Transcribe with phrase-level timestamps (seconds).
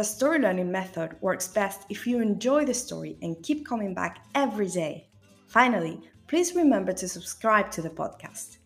[0.00, 4.24] the story learning method works best if you enjoy the story and keep coming back
[4.34, 5.10] every day.
[5.46, 8.60] Finally, please remember to subscribe to the podcast.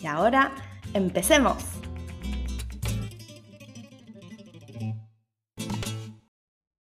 [0.00, 0.52] Y ahora,
[0.94, 1.64] empecemos.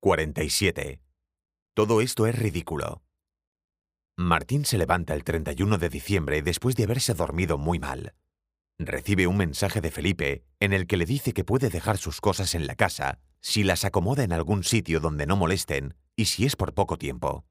[0.03, 1.01] «47.
[1.75, 3.01] Todo esto es ridículo.
[4.19, 8.13] Martín se levanta el 31 de diciembre después de haberse dormido muy mal.
[8.79, 12.55] Recibe un mensaje de Felipe en el que le dice que puede dejar sus cosas
[12.55, 16.57] en la casa si las acomoda en algún sitio donde no molesten y si es
[16.57, 17.45] por poco tiempo.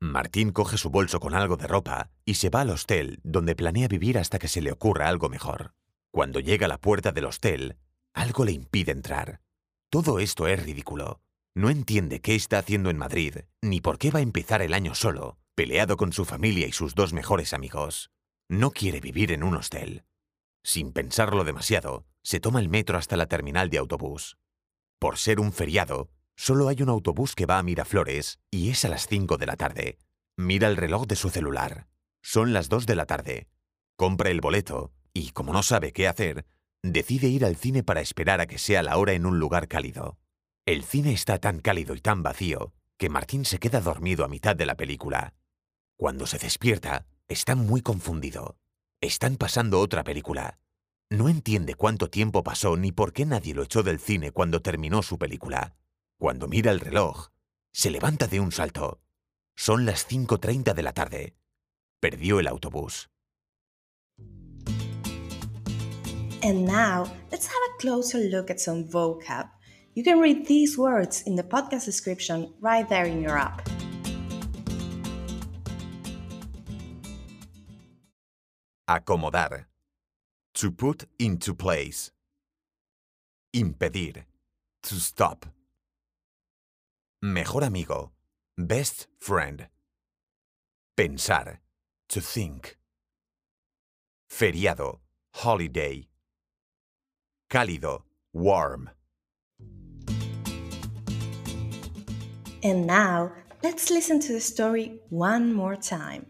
[0.00, 3.88] Martín coge su bolso con algo de ropa y se va al hostel donde planea
[3.88, 5.74] vivir hasta que se le ocurra algo mejor.
[6.10, 7.76] Cuando llega a la puerta del hostel,
[8.12, 9.40] algo le impide entrar.
[9.90, 11.20] Todo esto es ridículo.
[11.54, 14.94] No entiende qué está haciendo en Madrid, ni por qué va a empezar el año
[14.94, 18.10] solo, peleado con su familia y sus dos mejores amigos.
[18.48, 20.04] No quiere vivir en un hostel.
[20.64, 24.36] Sin pensarlo demasiado, se toma el metro hasta la terminal de autobús.
[25.02, 28.88] Por ser un feriado, solo hay un autobús que va a Miraflores y es a
[28.88, 29.98] las 5 de la tarde.
[30.36, 31.88] Mira el reloj de su celular.
[32.22, 33.48] Son las 2 de la tarde.
[33.96, 36.46] Compra el boleto y, como no sabe qué hacer,
[36.84, 40.18] decide ir al cine para esperar a que sea la hora en un lugar cálido.
[40.66, 44.54] El cine está tan cálido y tan vacío que Martín se queda dormido a mitad
[44.54, 45.34] de la película.
[45.96, 48.56] Cuando se despierta, está muy confundido.
[49.00, 50.60] Están pasando otra película.
[51.12, 55.02] No entiende cuánto tiempo pasó ni por qué nadie lo echó del cine cuando terminó
[55.02, 55.76] su película.
[56.18, 57.28] Cuando mira el reloj,
[57.70, 59.02] se levanta de un salto.
[59.54, 61.36] Son las 5.30 de la tarde.
[62.00, 63.10] Perdió el autobús.
[66.42, 69.50] And now, let's have a closer look at some vocab.
[69.94, 73.68] You can read these words in the podcast description right there in your app.
[78.88, 79.71] Acomodar.
[80.56, 82.10] To put into place.
[83.54, 84.24] Impedir.
[84.84, 85.46] To stop.
[87.22, 88.10] Mejor amigo.
[88.58, 89.68] Best friend.
[90.96, 91.58] Pensar.
[92.10, 92.76] To think.
[94.30, 94.98] Feriado.
[95.34, 96.06] Holiday.
[97.50, 98.02] Cálido.
[98.34, 98.90] Warm.
[102.62, 106.26] And now, let's listen to the story one more time.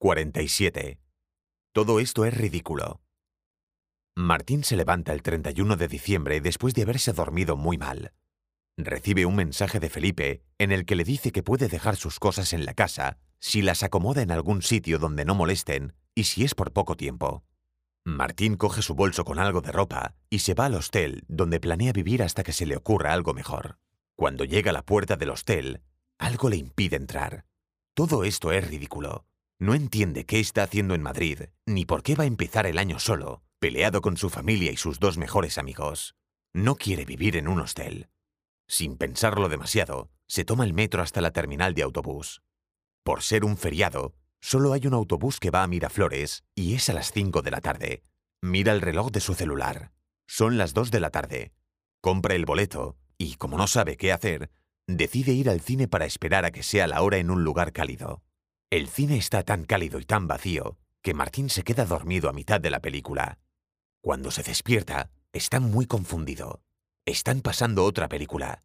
[0.00, 0.98] «47.
[1.74, 3.02] Todo esto es ridículo.
[4.16, 8.14] Martín se levanta el 31 de diciembre después de haberse dormido muy mal.
[8.78, 12.54] Recibe un mensaje de Felipe en el que le dice que puede dejar sus cosas
[12.54, 16.54] en la casa si las acomoda en algún sitio donde no molesten y si es
[16.54, 17.44] por poco tiempo.
[18.02, 21.92] Martín coge su bolso con algo de ropa y se va al hostel donde planea
[21.92, 23.78] vivir hasta que se le ocurra algo mejor.
[24.16, 25.82] Cuando llega a la puerta del hostel,
[26.18, 27.44] algo le impide entrar.
[27.92, 29.26] Todo esto es ridículo.
[29.60, 32.98] No entiende qué está haciendo en Madrid, ni por qué va a empezar el año
[32.98, 36.16] solo, peleado con su familia y sus dos mejores amigos.
[36.54, 38.08] No quiere vivir en un hostel.
[38.66, 42.40] Sin pensarlo demasiado, se toma el metro hasta la terminal de autobús.
[43.04, 46.94] Por ser un feriado, solo hay un autobús que va a Miraflores y es a
[46.94, 48.02] las 5 de la tarde.
[48.40, 49.92] Mira el reloj de su celular.
[50.26, 51.52] Son las 2 de la tarde.
[52.00, 54.50] Compra el boleto y, como no sabe qué hacer,
[54.86, 58.22] decide ir al cine para esperar a que sea la hora en un lugar cálido.
[58.70, 62.60] El cine está tan cálido y tan vacío que Martín se queda dormido a mitad
[62.60, 63.40] de la película.
[64.00, 66.62] Cuando se despierta, está muy confundido.
[67.04, 68.62] Están pasando otra película.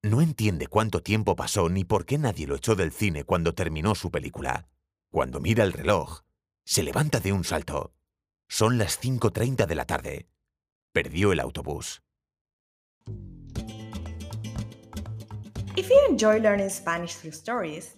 [0.00, 3.96] No entiende cuánto tiempo pasó ni por qué nadie lo echó del cine cuando terminó
[3.96, 4.68] su película.
[5.10, 6.20] Cuando mira el reloj,
[6.64, 7.92] se levanta de un salto.
[8.46, 10.28] Son las 5.30 de la tarde.
[10.92, 12.00] Perdió el autobús.
[15.74, 17.97] If you enjoy learning Spanish through stories,